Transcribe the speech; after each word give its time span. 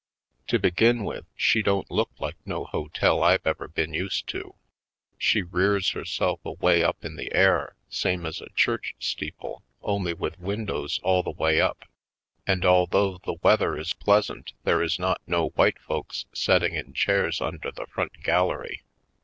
To 0.47 0.57
begin 0.57 1.03
with, 1.03 1.25
she 1.35 1.61
don't 1.61 1.91
look 1.91 2.09
like 2.17 2.35
no 2.43 2.65
hotel 2.65 3.21
I've 3.21 3.45
ever 3.45 3.67
been 3.67 3.93
used 3.93 4.25
to. 4.29 4.55
She 5.19 5.43
rears 5.43 5.91
herself 5.91 6.39
away 6.43 6.81
up 6.83 7.05
in 7.05 7.17
the 7.17 7.31
air, 7.35 7.75
same 7.87 8.25
as 8.25 8.41
a 8.41 8.49
church 8.55 8.95
steeple, 8.97 9.61
only 9.83 10.13
with 10.15 10.39
windows 10.39 10.99
all 11.03 11.21
the 11.21 11.29
way 11.29 11.61
up, 11.61 11.85
and 12.47 12.65
although 12.65 13.19
the 13.19 13.35
weather 13.43 13.77
is 13.77 13.93
pleasant 13.93 14.53
there 14.63 14.81
is 14.81 14.97
not 14.97 15.21
no 15.27 15.49
white 15.49 15.77
folks 15.77 16.25
setting 16.33 16.73
in 16.73 16.93
chairs 16.93 17.39
under 17.39 17.69
the 17.71 17.85
front 17.85 18.23
gal 18.23 18.47
lery. 18.47 18.81